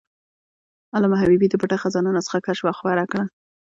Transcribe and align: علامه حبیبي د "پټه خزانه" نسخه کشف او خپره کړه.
علامه 0.95 1.17
حبیبي 1.23 1.47
د 1.49 1.55
"پټه 1.61 1.77
خزانه" 1.83 2.09
نسخه 2.17 2.39
کشف 2.47 2.65
او 2.69 2.77
خپره 2.79 3.03
کړه. 3.11 3.23